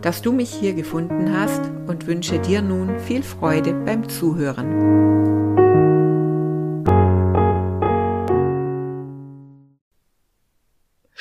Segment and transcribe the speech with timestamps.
[0.00, 5.14] dass du mich hier gefunden hast und wünsche dir nun viel Freude beim Zuhören.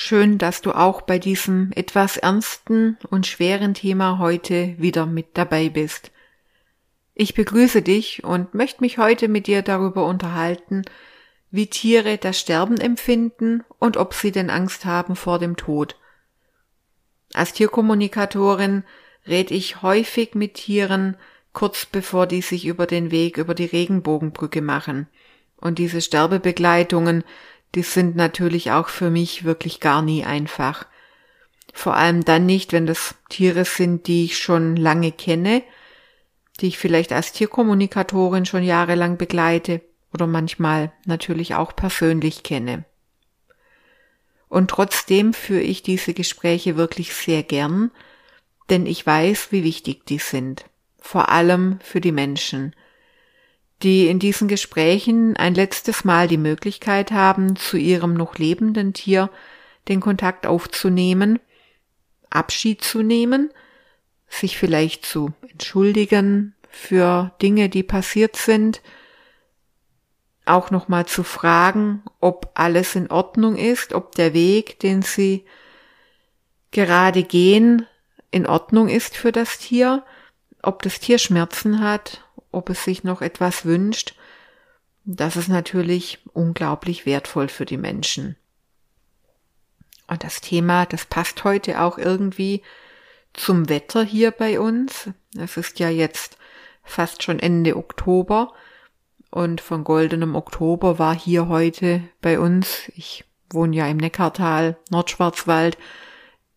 [0.06, 5.70] Schön, dass du auch bei diesem etwas ernsten und schweren Thema heute wieder mit dabei
[5.70, 6.12] bist.
[7.16, 10.82] Ich begrüße dich und möchte mich heute mit dir darüber unterhalten,
[11.52, 15.96] wie Tiere das Sterben empfinden und ob sie denn Angst haben vor dem Tod.
[17.34, 18.84] Als Tierkommunikatorin
[19.28, 21.18] rede ich häufig mit Tieren,
[21.52, 25.08] kurz bevor die sich über den Weg über die Regenbogenbrücke machen.
[25.58, 27.24] Und diese Sterbebegleitungen,
[27.76, 30.86] die sind natürlich auch für mich wirklich gar nie einfach.
[31.74, 35.64] Vor allem dann nicht, wenn das Tiere sind, die ich schon lange kenne,
[36.60, 39.82] die ich vielleicht als Tierkommunikatorin schon jahrelang begleite
[40.14, 42.86] oder manchmal natürlich auch persönlich kenne.
[44.54, 47.90] Und trotzdem führe ich diese Gespräche wirklich sehr gern,
[48.70, 50.66] denn ich weiß, wie wichtig die sind,
[51.00, 52.76] vor allem für die Menschen,
[53.82, 59.32] die in diesen Gesprächen ein letztes Mal die Möglichkeit haben, zu ihrem noch lebenden Tier
[59.88, 61.40] den Kontakt aufzunehmen,
[62.30, 63.50] Abschied zu nehmen,
[64.30, 68.84] sich vielleicht zu entschuldigen für Dinge, die passiert sind,
[70.46, 75.46] auch nochmal zu fragen, ob alles in Ordnung ist, ob der Weg, den sie
[76.72, 77.88] gerade gehen,
[78.32, 80.04] in Ordnung ist für das Tier,
[80.62, 82.22] ob das Tier Schmerzen hat,
[82.52, 84.16] ob es sich noch etwas wünscht.
[85.06, 88.36] Das ist natürlich unglaublich wertvoll für die Menschen.
[90.08, 92.62] Und das Thema, das passt heute auch irgendwie
[93.34, 95.10] zum Wetter hier bei uns.
[95.38, 96.38] Es ist ja jetzt
[96.84, 98.54] fast schon Ende Oktober
[99.34, 105.76] und von goldenem Oktober war hier heute bei uns, ich wohne ja im Neckartal, Nordschwarzwald,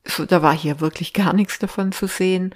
[0.04, 2.54] so, da war hier wirklich gar nichts davon zu sehen.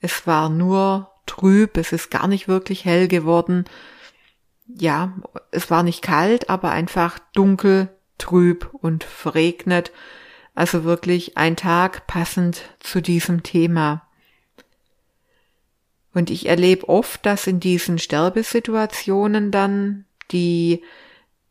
[0.00, 3.64] Es war nur trüb, es ist gar nicht wirklich hell geworden.
[4.66, 5.14] Ja,
[5.52, 7.88] es war nicht kalt, aber einfach dunkel,
[8.18, 9.92] trüb und verregnet.
[10.56, 14.02] Also wirklich ein Tag passend zu diesem Thema.
[16.12, 20.82] Und ich erlebe oft, dass in diesen Sterbesituationen dann die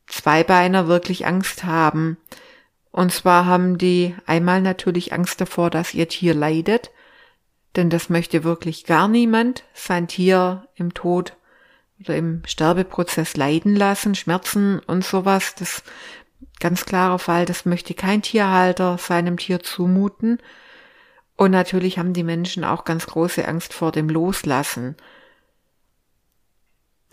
[0.08, 2.18] Zweibeiner wirklich Angst haben.
[2.92, 6.92] Und zwar haben die einmal natürlich Angst davor, dass ihr Tier leidet,
[7.76, 11.38] denn das möchte wirklich gar niemand, sein Tier im Tod
[12.00, 15.54] oder im Sterbeprozess leiden lassen, Schmerzen und sowas.
[15.56, 15.84] Das
[16.60, 20.40] ganz klarer Fall, das möchte kein Tierhalter seinem Tier zumuten.
[21.40, 24.98] Und natürlich haben die Menschen auch ganz große Angst vor dem Loslassen.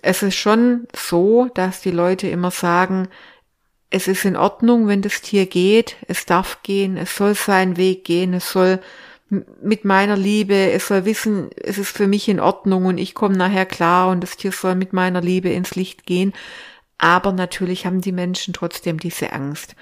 [0.02, 3.06] Es ist schon so, dass die Leute immer sagen,
[3.88, 8.02] es ist in Ordnung, wenn das Tier geht, es darf gehen, es soll seinen Weg
[8.02, 8.80] gehen, es soll
[9.28, 13.36] mit meiner Liebe, es soll wissen, es ist für mich in Ordnung und ich komme
[13.36, 16.32] nachher klar und das Tier soll mit meiner Liebe ins Licht gehen.
[16.98, 19.76] Aber natürlich haben die Menschen trotzdem diese Angst.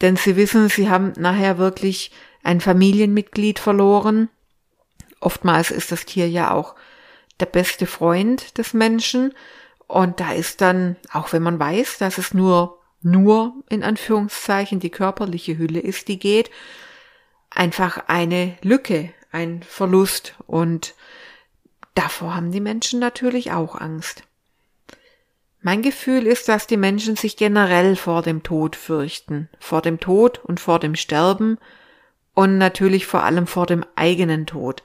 [0.00, 2.10] Denn sie wissen, sie haben nachher wirklich
[2.42, 4.28] ein Familienmitglied verloren.
[5.20, 6.74] Oftmals ist das Tier ja auch
[7.38, 9.34] der beste Freund des Menschen.
[9.86, 14.90] Und da ist dann, auch wenn man weiß, dass es nur, nur in Anführungszeichen die
[14.90, 16.50] körperliche Hülle ist, die geht,
[17.50, 20.34] einfach eine Lücke, ein Verlust.
[20.46, 20.94] Und
[21.94, 24.22] davor haben die Menschen natürlich auch Angst.
[25.62, 30.38] Mein Gefühl ist, dass die Menschen sich generell vor dem Tod fürchten, vor dem Tod
[30.38, 31.58] und vor dem Sterben
[32.34, 34.82] und natürlich vor allem vor dem eigenen Tod.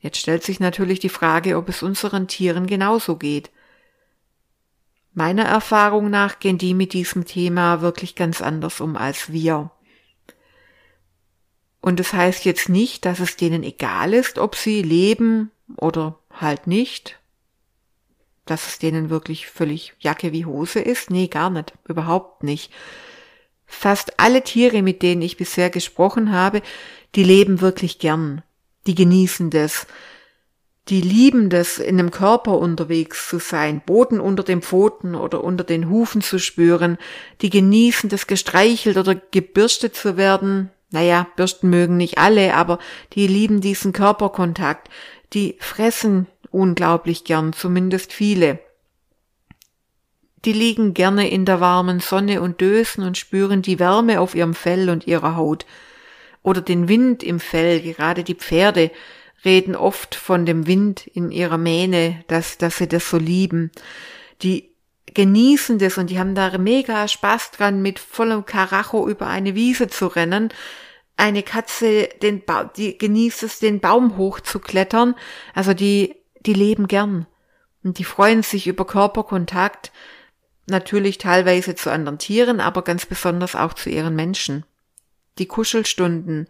[0.00, 3.50] Jetzt stellt sich natürlich die Frage, ob es unseren Tieren genauso geht.
[5.12, 9.70] Meiner Erfahrung nach gehen die mit diesem Thema wirklich ganz anders um als wir.
[11.80, 16.66] Und das heißt jetzt nicht, dass es denen egal ist, ob sie leben oder halt
[16.66, 17.18] nicht.
[18.44, 21.10] Dass es denen wirklich völlig Jacke wie Hose ist.
[21.10, 21.74] Nee, gar nicht.
[21.86, 22.72] Überhaupt nicht.
[23.68, 26.62] Fast alle Tiere, mit denen ich bisher gesprochen habe,
[27.14, 28.42] die leben wirklich gern.
[28.86, 29.86] Die genießen das.
[30.88, 35.62] Die lieben das, in einem Körper unterwegs zu sein, Boden unter den Pfoten oder unter
[35.62, 36.96] den Hufen zu spüren.
[37.42, 40.70] Die genießen das, gestreichelt oder gebürstet zu werden.
[40.90, 42.78] Naja, bürsten mögen nicht alle, aber
[43.12, 44.88] die lieben diesen Körperkontakt.
[45.34, 48.58] Die fressen unglaublich gern, zumindest viele.
[50.44, 54.54] Die liegen gerne in der warmen Sonne und dösen und spüren die Wärme auf ihrem
[54.54, 55.66] Fell und ihrer Haut.
[56.42, 58.90] Oder den Wind im Fell, gerade die Pferde
[59.44, 63.70] reden oft von dem Wind in ihrer Mähne, dass, dass sie das so lieben.
[64.42, 64.70] Die
[65.14, 69.88] genießen das und die haben da mega Spaß dran, mit vollem Karacho über eine Wiese
[69.88, 70.50] zu rennen.
[71.16, 75.14] Eine Katze, den ba die genießt es, den Baum hochzuklettern.
[75.54, 76.14] Also die,
[76.46, 77.26] die leben gern.
[77.82, 79.92] Und die freuen sich über Körperkontakt.
[80.68, 84.64] Natürlich teilweise zu anderen Tieren, aber ganz besonders auch zu ihren Menschen.
[85.38, 86.46] Die Kuschelstunden,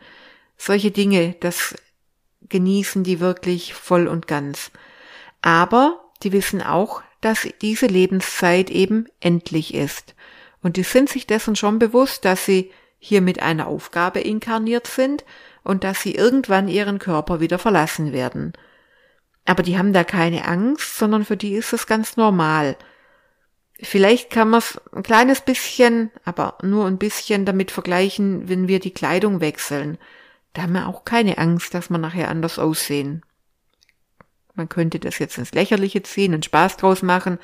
[0.56, 1.76] solche Dinge, das
[2.48, 4.72] genießen die wirklich voll und ganz.
[5.40, 10.14] Aber die wissen auch, dass diese Lebenszeit eben endlich ist.
[10.62, 15.24] Und die sind sich dessen schon bewusst, dass sie hier mit einer Aufgabe inkarniert sind
[15.62, 18.52] und dass sie irgendwann ihren Körper wieder verlassen werden.
[19.44, 22.76] Aber die haben da keine Angst, sondern für die ist es ganz normal.
[23.80, 28.80] Vielleicht kann man es ein kleines bisschen, aber nur ein bisschen damit vergleichen, wenn wir
[28.80, 29.98] die Kleidung wechseln.
[30.52, 33.22] Da haben wir auch keine Angst, dass wir nachher anders aussehen.
[34.58, 37.38] Man könnte das jetzt ins Lächerliche ziehen und Spaß draus machen.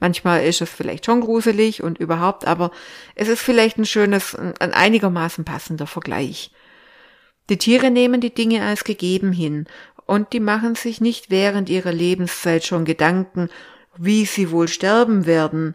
[0.00, 2.70] Manchmal ist es vielleicht schon gruselig und überhaupt, aber
[3.14, 6.52] es ist vielleicht ein schönes, ein einigermaßen passender Vergleich.
[7.48, 9.66] Die Tiere nehmen die Dinge als gegeben hin
[10.04, 13.48] und die machen sich nicht während ihrer Lebenszeit schon Gedanken,
[13.98, 15.74] wie sie wohl sterben werden,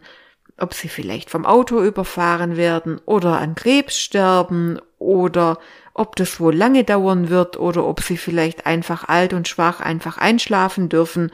[0.58, 5.58] ob sie vielleicht vom Auto überfahren werden oder an Krebs sterben oder
[5.94, 10.18] ob das wohl lange dauern wird oder ob sie vielleicht einfach alt und schwach einfach
[10.18, 11.30] einschlafen dürfen.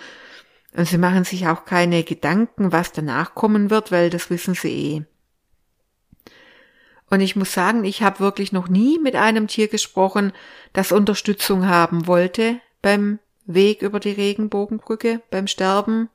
[0.76, 4.68] Und sie machen sich auch keine Gedanken, was danach kommen wird, weil das wissen sie
[4.68, 5.02] eh.
[7.10, 10.32] Und ich muss sagen, ich habe wirklich noch nie mit einem Tier gesprochen,
[10.72, 16.08] das Unterstützung haben wollte beim Weg über die Regenbogenbrücke, beim Sterben.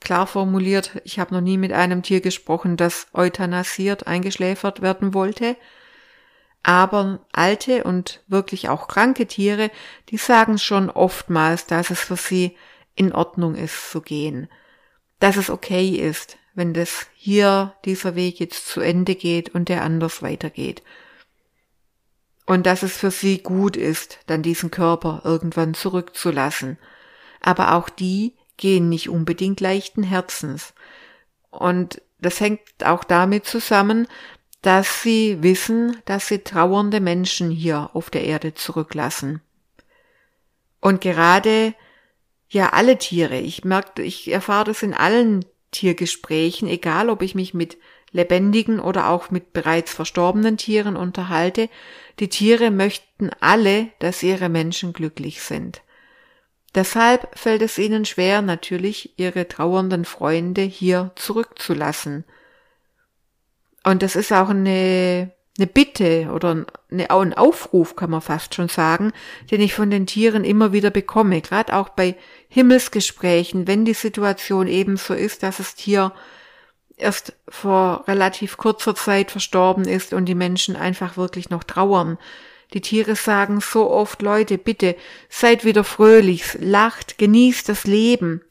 [0.00, 5.56] Klar formuliert, ich habe noch nie mit einem Tier gesprochen, das euthanasiert, eingeschläfert werden wollte.
[6.62, 9.70] Aber alte und wirklich auch kranke Tiere,
[10.08, 12.56] die sagen schon oftmals, dass es für sie
[12.94, 14.48] in Ordnung ist zu gehen.
[15.20, 19.82] Dass es okay ist, wenn das hier dieser Weg jetzt zu Ende geht und der
[19.82, 20.82] anders weitergeht.
[22.46, 26.78] Und dass es für sie gut ist, dann diesen Körper irgendwann zurückzulassen.
[27.40, 30.74] Aber auch die gehen nicht unbedingt leichten Herzens.
[31.50, 34.06] Und das hängt auch damit zusammen,
[34.62, 39.40] dass sie wissen, dass sie trauernde Menschen hier auf der Erde zurücklassen.
[40.80, 41.74] Und gerade
[42.50, 47.54] ja alle Tiere, ich merke, ich erfahre das in allen Tiergesprächen, egal ob ich mich
[47.54, 47.78] mit
[48.12, 51.70] lebendigen oder auch mit bereits verstorbenen Tieren unterhalte,
[52.18, 55.80] die Tiere möchten alle, dass ihre Menschen glücklich sind.
[56.74, 62.24] Deshalb fällt es ihnen schwer, natürlich ihre trauernden Freunde hier zurückzulassen–
[63.84, 68.68] und das ist auch eine, eine Bitte oder eine, ein Aufruf, kann man fast schon
[68.68, 69.12] sagen,
[69.50, 72.16] den ich von den Tieren immer wieder bekomme, gerade auch bei
[72.48, 76.12] Himmelsgesprächen, wenn die Situation eben so ist, dass das Tier
[76.96, 82.18] erst vor relativ kurzer Zeit verstorben ist und die Menschen einfach wirklich noch trauern.
[82.72, 84.96] Die Tiere sagen so oft, Leute, bitte,
[85.28, 88.42] seid wieder fröhlich, lacht, genießt das Leben.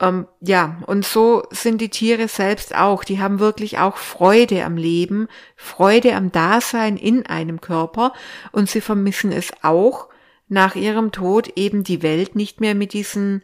[0.00, 3.02] Ähm, ja, und so sind die Tiere selbst auch.
[3.02, 8.12] Die haben wirklich auch Freude am Leben, Freude am Dasein in einem Körper
[8.52, 10.08] und sie vermissen es auch,
[10.48, 13.42] nach ihrem Tod eben die Welt nicht mehr mit diesen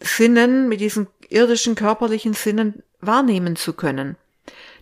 [0.00, 4.16] Sinnen, mit diesen irdischen körperlichen Sinnen wahrnehmen zu können.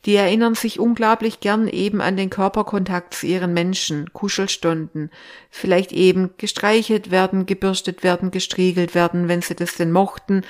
[0.04, 5.10] Die erinnern sich unglaublich gern eben an den Körperkontakt zu ihren Menschen, Kuschelstunden,
[5.50, 10.42] vielleicht eben gestreichelt werden, gebürstet werden, gestriegelt werden, wenn sie das denn mochten,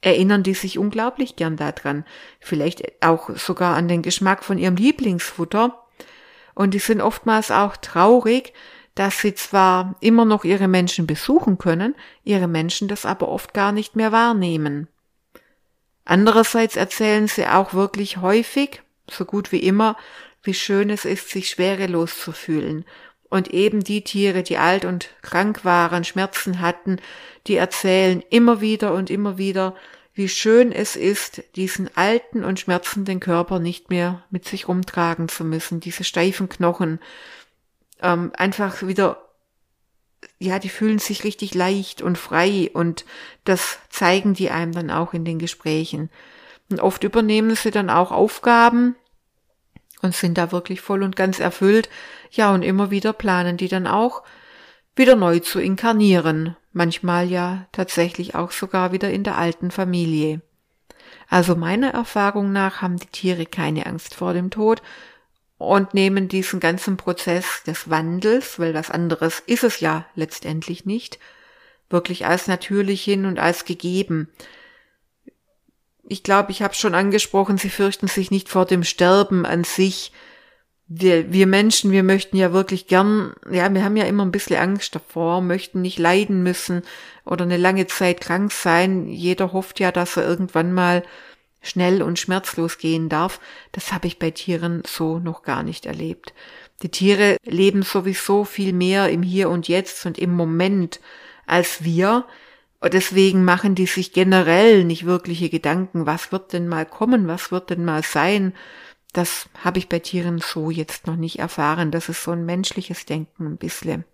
[0.00, 2.04] erinnern die sich unglaublich gern daran.
[2.40, 5.82] Vielleicht auch sogar an den Geschmack von ihrem Lieblingsfutter.
[6.54, 8.52] Und die sind oftmals auch traurig,
[8.94, 11.94] dass sie zwar immer noch ihre Menschen besuchen können,
[12.24, 14.88] ihre Menschen das aber oft gar nicht mehr wahrnehmen.
[16.04, 19.96] Andererseits erzählen sie auch wirklich häufig, so gut wie immer,
[20.42, 22.84] wie schön es ist, sich schwerelos zu fühlen.
[23.28, 27.00] Und eben die Tiere, die alt und krank waren, Schmerzen hatten,
[27.46, 29.74] die erzählen immer wieder und immer wieder,
[30.14, 35.44] wie schön es ist, diesen alten und schmerzenden Körper nicht mehr mit sich rumtragen zu
[35.44, 37.00] müssen, diese steifen Knochen,
[38.00, 39.28] ähm, einfach wieder,
[40.38, 43.04] ja, die fühlen sich richtig leicht und frei und
[43.44, 46.08] das zeigen die einem dann auch in den Gesprächen.
[46.70, 48.96] Und oft übernehmen sie dann auch Aufgaben,
[50.02, 51.88] und sind da wirklich voll und ganz erfüllt.
[52.30, 54.22] Ja, und immer wieder planen die dann auch,
[54.94, 56.56] wieder neu zu inkarnieren.
[56.72, 60.42] manchmal ja tatsächlich auch sogar wieder in der alten Familie.
[61.28, 64.82] Also meiner Erfahrung nach haben die Tiere keine Angst vor dem Tod
[65.56, 71.18] und nehmen diesen ganzen Prozess des Wandels, weil was anderes ist es ja letztendlich nicht,
[71.88, 74.28] wirklich als natürlich hin und als gegeben.
[76.08, 80.12] Ich glaube, ich habe schon angesprochen, sie fürchten sich nicht vor dem Sterben an sich,
[80.88, 84.56] wir, wir Menschen, wir möchten ja wirklich gern, ja, wir haben ja immer ein bisschen
[84.56, 86.82] Angst davor, möchten nicht leiden müssen
[87.24, 89.08] oder eine lange Zeit krank sein.
[89.08, 91.02] Jeder hofft ja, dass er irgendwann mal
[91.60, 93.40] schnell und schmerzlos gehen darf.
[93.72, 96.32] Das habe ich bei Tieren so noch gar nicht erlebt.
[96.82, 101.00] Die Tiere leben sowieso viel mehr im Hier und Jetzt und im Moment
[101.46, 102.26] als wir.
[102.80, 107.50] Und deswegen machen die sich generell nicht wirkliche Gedanken, was wird denn mal kommen, was
[107.50, 108.52] wird denn mal sein
[109.16, 111.90] das habe ich bei Tieren so jetzt noch nicht erfahren.
[111.90, 114.04] Das ist so ein menschliches Denken ein bisschen.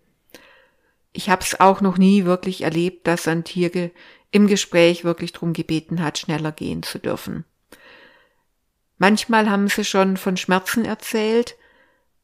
[1.12, 3.90] Ich habe es auch noch nie wirklich erlebt, dass ein Tier
[4.30, 7.44] im Gespräch wirklich drum gebeten hat, schneller gehen zu dürfen.
[8.96, 11.56] Manchmal haben sie schon von Schmerzen erzählt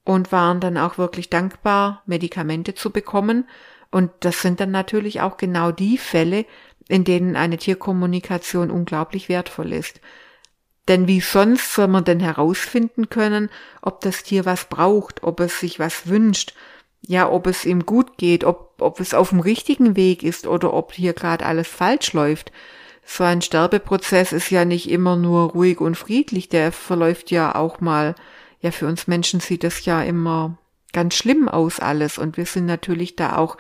[0.05, 3.49] und waren dann auch wirklich dankbar, Medikamente zu bekommen.
[3.91, 6.45] Und das sind dann natürlich auch genau die Fälle,
[6.89, 10.01] in denen eine Tierkommunikation unglaublich wertvoll ist.
[10.89, 13.51] Denn wie sonst soll man denn herausfinden können,
[13.83, 16.55] ob das Tier was braucht, ob es sich was wünscht,
[17.03, 20.73] ja, ob es ihm gut geht, ob, ob es auf dem richtigen Weg ist oder
[20.73, 22.53] ob hier gerade alles falsch läuft.
[23.05, 27.81] So ein Sterbeprozess ist ja nicht immer nur ruhig und friedlich, der verläuft ja auch
[27.81, 28.15] mal,
[28.61, 30.59] ja, für uns Menschen sieht das ja immer
[30.93, 33.57] ganz schlimm aus alles und wir sind natürlich da auch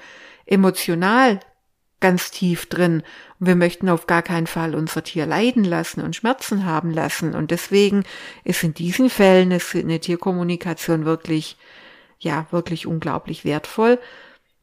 [0.47, 1.41] emotional
[2.01, 3.03] ganz tief drin.
[3.39, 7.35] Und wir möchten auf gar keinen Fall unser Tier leiden lassen und Schmerzen haben lassen.
[7.35, 8.05] Und deswegen
[8.45, 11.57] ist in diesen Fällen eine Tierkommunikation wirklich,
[12.19, 13.99] ja, wirklich unglaublich wertvoll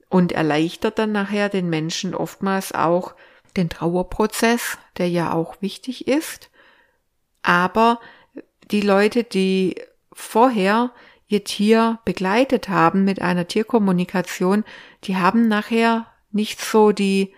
[0.09, 3.15] und erleichtert dann nachher den Menschen oftmals auch
[3.57, 6.49] den Trauerprozess, der ja auch wichtig ist.
[7.41, 7.99] Aber
[8.71, 9.75] die Leute, die
[10.11, 10.91] vorher
[11.27, 14.63] ihr Tier begleitet haben mit einer Tierkommunikation,
[15.03, 17.33] die haben nachher nicht so die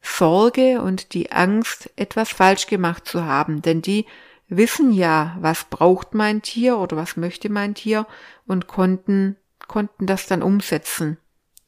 [0.00, 4.06] Sorge und die Angst, etwas falsch gemacht zu haben, denn die
[4.48, 8.06] wissen ja, was braucht mein Tier oder was möchte mein Tier
[8.46, 11.18] und konnten, konnten das dann umsetzen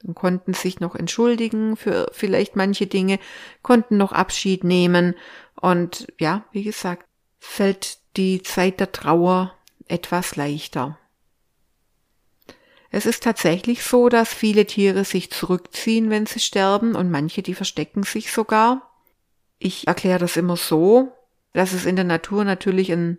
[0.03, 3.19] und konnten sich noch entschuldigen für vielleicht manche Dinge,
[3.62, 5.15] konnten noch Abschied nehmen
[5.61, 7.07] und ja, wie gesagt,
[7.39, 9.55] fällt die Zeit der Trauer
[9.87, 10.99] etwas leichter.
[12.90, 17.54] Es ist tatsächlich so, dass viele Tiere sich zurückziehen, wenn sie sterben, und manche, die
[17.54, 18.90] verstecken sich sogar.
[19.59, 21.12] Ich erkläre das immer so,
[21.52, 23.18] dass es in der Natur natürlich ein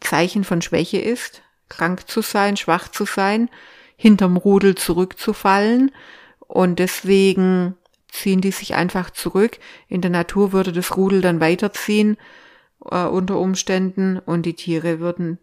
[0.00, 3.48] Zeichen von Schwäche ist, krank zu sein, schwach zu sein,
[3.96, 5.92] hinterm Rudel zurückzufallen,
[6.46, 7.76] und deswegen
[8.08, 9.58] ziehen die sich einfach zurück.
[9.88, 12.16] In der Natur würde das Rudel dann weiterziehen
[12.90, 15.38] äh, unter Umständen und die Tiere würden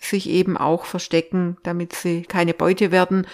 [0.00, 3.26] sich eben auch verstecken, damit sie keine Beute werden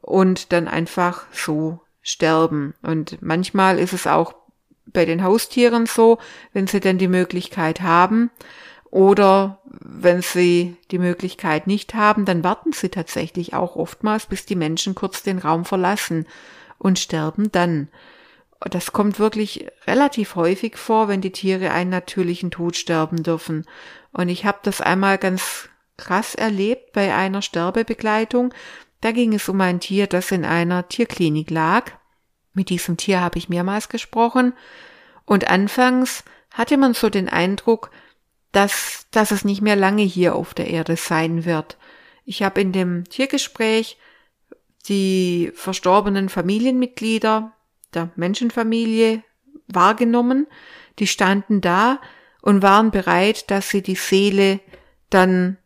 [0.00, 2.74] und dann einfach so sterben.
[2.82, 4.34] Und manchmal ist es auch
[4.86, 6.18] bei den Haustieren so,
[6.52, 8.30] wenn sie denn die Möglichkeit haben
[8.90, 14.56] oder wenn sie die Möglichkeit nicht haben, dann warten sie tatsächlich auch oftmals, bis die
[14.56, 16.26] Menschen kurz den Raum verlassen
[16.78, 17.88] und sterben dann.
[18.60, 23.66] Das kommt wirklich relativ häufig vor, wenn die Tiere einen natürlichen Tod sterben dürfen.
[24.12, 28.52] Und ich habe das einmal ganz krass erlebt bei einer Sterbebegleitung.
[29.00, 31.92] Da ging es um ein Tier, das in einer Tierklinik lag.
[32.54, 34.54] Mit diesem Tier habe ich mehrmals gesprochen.
[35.24, 37.90] Und anfangs hatte man so den Eindruck,
[38.52, 41.76] dass, dass es nicht mehr lange hier auf der Erde sein wird.
[42.24, 43.98] Ich habe in dem Tiergespräch
[44.88, 47.52] die verstorbenen Familienmitglieder
[47.92, 49.22] der Menschenfamilie
[49.68, 50.46] wahrgenommen.
[50.98, 52.00] Die standen da
[52.40, 54.60] und waren bereit, dass sie die Seele
[55.10, 55.58] dann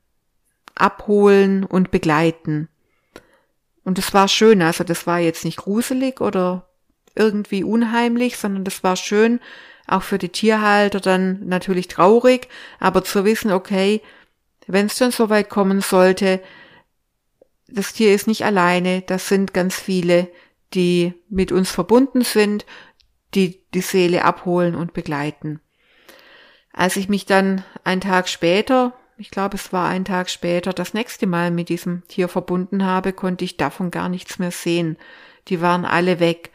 [0.81, 2.69] abholen und begleiten.
[3.85, 6.69] Und es war schön, also das war jetzt nicht gruselig oder
[7.15, 9.41] irgendwie unheimlich, sondern das war schön,
[9.87, 14.01] auch für die Tierhalter dann natürlich traurig, aber zu wissen, okay,
[14.67, 16.41] wenn es dann so weit kommen sollte,
[17.67, 20.29] das Tier ist nicht alleine, das sind ganz viele,
[20.75, 22.67] die mit uns verbunden sind,
[23.35, 25.61] die die Seele abholen und begleiten.
[26.73, 30.95] Als ich mich dann einen Tag später ich glaube, es war ein Tag später, das
[30.95, 34.97] nächste Mal mit diesem Tier verbunden habe, konnte ich davon gar nichts mehr sehen.
[35.49, 36.51] Die waren alle weg.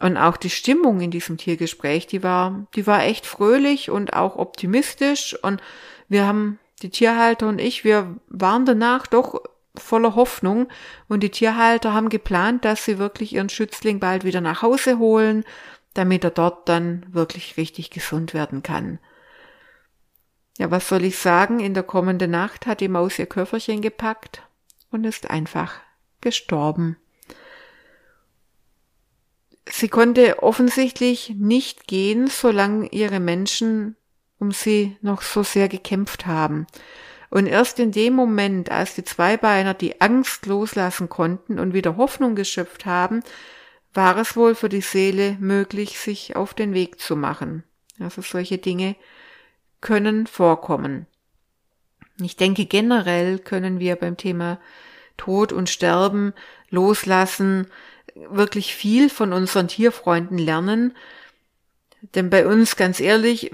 [0.00, 4.36] Und auch die Stimmung in diesem Tiergespräch, die war, die war echt fröhlich und auch
[4.36, 5.36] optimistisch.
[5.42, 5.60] Und
[6.08, 9.42] wir haben, die Tierhalter und ich, wir waren danach doch
[9.76, 10.68] voller Hoffnung.
[11.06, 15.44] Und die Tierhalter haben geplant, dass sie wirklich ihren Schützling bald wieder nach Hause holen,
[15.92, 19.00] damit er dort dann wirklich richtig gesund werden kann.
[20.60, 21.58] Ja, was soll ich sagen?
[21.58, 24.42] In der kommenden Nacht hat die Maus ihr Köfferchen gepackt
[24.90, 25.80] und ist einfach
[26.20, 26.98] gestorben.
[29.66, 33.96] Sie konnte offensichtlich nicht gehen, solange ihre Menschen
[34.38, 36.66] um sie noch so sehr gekämpft haben.
[37.30, 42.34] Und erst in dem Moment, als die Zweibeiner die Angst loslassen konnten und wieder Hoffnung
[42.34, 43.22] geschöpft haben,
[43.94, 47.64] war es wohl für die Seele möglich, sich auf den Weg zu machen.
[47.98, 48.94] Also solche Dinge
[49.80, 51.06] können vorkommen.
[52.20, 54.58] Ich denke, generell können wir beim Thema
[55.16, 56.32] Tod und Sterben
[56.70, 57.66] loslassen
[58.14, 60.96] wirklich viel von unseren Tierfreunden lernen.
[62.14, 63.52] Denn bei uns, ganz ehrlich,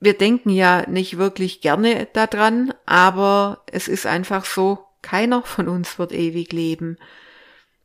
[0.00, 5.98] wir denken ja nicht wirklich gerne daran, aber es ist einfach so, keiner von uns
[5.98, 6.96] wird ewig leben.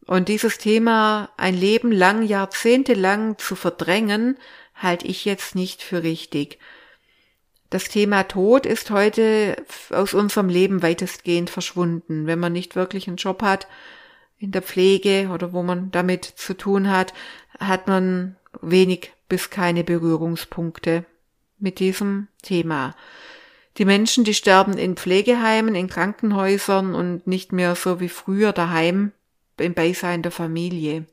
[0.06, 4.38] Und dieses Thema ein Leben lang, jahrzehntelang zu verdrängen,
[4.76, 6.60] halte ich jetzt nicht für richtig.
[7.76, 12.26] Das Thema Tod ist heute aus unserem Leben weitestgehend verschwunden.
[12.26, 13.68] Wenn man nicht wirklich einen Job hat
[14.38, 17.14] in der Pflege oder wo man damit zu tun hat,
[17.60, 21.04] hat man wenig bis keine Berührungspunkte
[21.60, 22.96] mit diesem Thema.
[23.78, 29.12] Die Menschen, die sterben in Pflegeheimen, in Krankenhäusern und nicht mehr so wie früher daheim
[29.58, 31.08] im Beisein der Familie.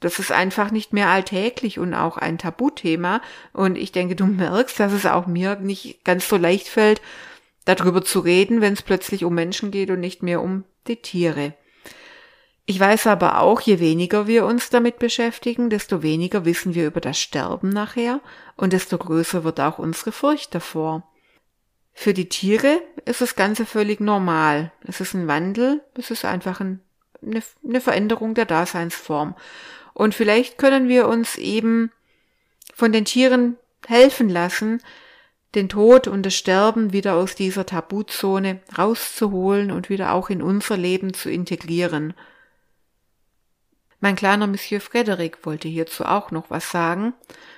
[0.00, 3.20] Das ist einfach nicht mehr alltäglich und auch ein Tabuthema.
[3.52, 7.02] Und ich denke, du merkst, dass es auch mir nicht ganz so leicht fällt,
[7.66, 11.54] darüber zu reden, wenn es plötzlich um Menschen geht und nicht mehr um die Tiere.
[12.66, 17.00] Ich weiß aber auch, je weniger wir uns damit beschäftigen, desto weniger wissen wir über
[17.00, 18.20] das Sterben nachher
[18.56, 21.02] und desto größer wird auch unsere Furcht davor.
[21.92, 24.72] Für die Tiere ist das Ganze völlig normal.
[24.86, 26.80] Es ist ein Wandel, es ist einfach ein,
[27.22, 29.34] eine, eine Veränderung der Daseinsform.
[30.00, 31.92] Und vielleicht können wir uns eben
[32.72, 34.80] von den Tieren helfen lassen,
[35.54, 40.78] den Tod und das Sterben wieder aus dieser Tabuzone rauszuholen und wieder auch in unser
[40.78, 42.14] Leben zu integrieren.
[44.00, 47.12] Mein kleiner Monsieur Frederick wollte hierzu auch noch was sagen.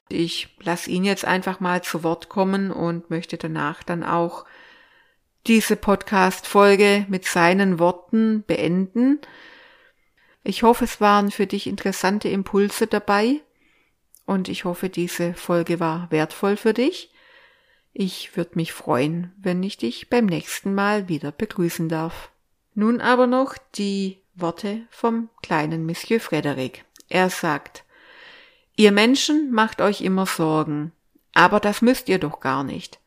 [0.09, 4.47] Ich lasse ihn jetzt einfach mal zu Wort kommen und möchte danach dann auch
[5.47, 9.21] diese Podcast-Folge mit seinen Worten beenden.
[10.45, 13.41] Ich hoffe, es waren für dich interessante Impulse dabei
[14.27, 17.13] und ich hoffe, diese Folge war wertvoll für dich.
[17.93, 22.31] Ich würde mich freuen, wenn ich dich beim nächsten Mal wieder begrüßen darf.
[22.75, 26.85] Nun aber noch die Worte vom kleinen Monsieur Frederick.
[27.09, 27.85] Er sagt,
[28.77, 30.93] Ihr Menschen macht euch immer Sorgen,
[31.35, 32.99] aber das müsst ihr doch gar nicht.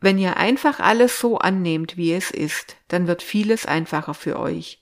[0.00, 4.80] Wenn ihr einfach alles so annehmt, wie es ist, dann wird vieles einfacher für euch.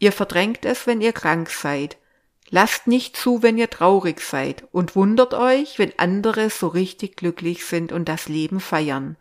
[0.00, 1.96] Ihr verdrängt es, wenn ihr krank seid.
[2.48, 7.64] Lasst nicht zu, wenn ihr traurig seid und wundert euch, wenn andere so richtig glücklich
[7.64, 9.16] sind und das Leben feiern.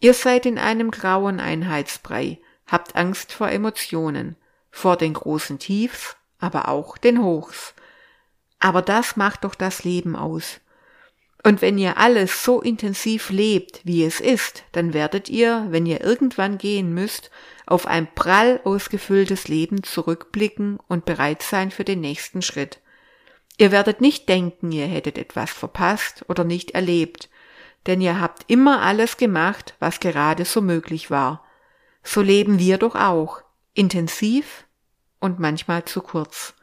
[0.00, 2.38] Ihr seid in einem grauen Einheitsbrei
[2.68, 4.36] Habt Angst vor Emotionen,
[4.70, 7.74] vor den großen Tiefs, aber auch den Hochs.
[8.58, 10.60] Aber das macht doch das Leben aus.
[11.44, 16.02] Und wenn ihr alles so intensiv lebt, wie es ist, dann werdet ihr, wenn ihr
[16.02, 17.30] irgendwann gehen müsst,
[17.66, 22.80] auf ein prall ausgefülltes Leben zurückblicken und bereit sein für den nächsten Schritt.
[23.56, 27.28] Ihr werdet nicht denken, ihr hättet etwas verpasst oder nicht erlebt,
[27.86, 31.44] denn ihr habt immer alles gemacht, was gerade so möglich war.
[32.02, 33.42] So leben wir doch auch,
[33.74, 34.64] intensiv
[35.20, 36.54] und manchmal zu kurz.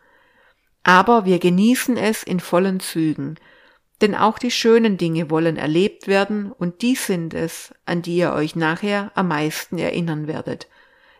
[0.84, 3.36] Aber wir genießen es in vollen Zügen,
[4.02, 8.34] denn auch die schönen Dinge wollen erlebt werden und die sind es, an die ihr
[8.34, 10.68] euch nachher am meisten erinnern werdet.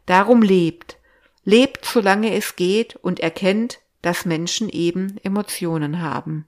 [0.06, 0.98] Darum lebt,
[1.44, 6.48] lebt solange es geht und erkennt, dass Menschen eben Emotionen haben.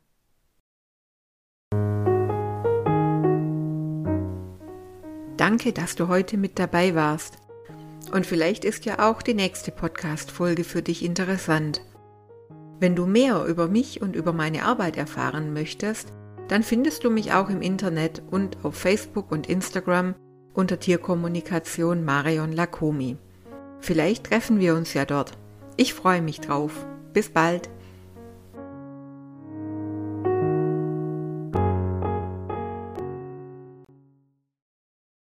[5.38, 7.38] Danke, dass du heute mit dabei warst.
[8.12, 11.82] Und vielleicht ist ja auch die nächste Podcast-Folge für dich interessant.
[12.80, 16.13] Wenn du mehr über mich und über meine Arbeit erfahren möchtest,
[16.48, 20.16] dann findest du mich auch im Internet und auf Facebook und Instagram
[20.54, 23.18] unter Tierkommunikation Marion Lakomi.
[23.80, 25.38] Vielleicht treffen wir uns ja dort.
[25.76, 26.88] Ich freue mich drauf.
[27.14, 27.70] Bis bald.